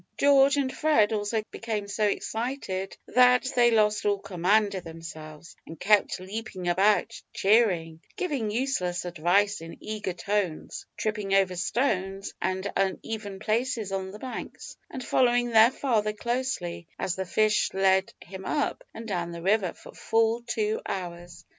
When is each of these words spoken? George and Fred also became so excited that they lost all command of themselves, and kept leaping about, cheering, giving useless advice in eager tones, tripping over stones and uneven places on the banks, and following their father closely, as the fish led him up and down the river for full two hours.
George 0.17 0.55
and 0.57 0.75
Fred 0.75 1.13
also 1.13 1.43
became 1.51 1.87
so 1.87 2.05
excited 2.05 2.97
that 3.05 3.47
they 3.55 3.69
lost 3.69 4.03
all 4.03 4.17
command 4.17 4.73
of 4.73 4.83
themselves, 4.83 5.55
and 5.67 5.79
kept 5.79 6.19
leaping 6.19 6.67
about, 6.67 7.21
cheering, 7.35 8.01
giving 8.15 8.49
useless 8.49 9.05
advice 9.05 9.61
in 9.61 9.77
eager 9.79 10.13
tones, 10.13 10.87
tripping 10.97 11.35
over 11.35 11.55
stones 11.55 12.33
and 12.41 12.73
uneven 12.75 13.37
places 13.37 13.91
on 13.91 14.09
the 14.09 14.17
banks, 14.17 14.75
and 14.89 15.05
following 15.05 15.51
their 15.51 15.69
father 15.69 16.13
closely, 16.13 16.87
as 16.97 17.15
the 17.15 17.23
fish 17.23 17.69
led 17.71 18.11
him 18.21 18.43
up 18.43 18.83
and 18.95 19.07
down 19.07 19.29
the 19.31 19.43
river 19.43 19.71
for 19.71 19.91
full 19.93 20.41
two 20.47 20.81
hours. 20.87 21.45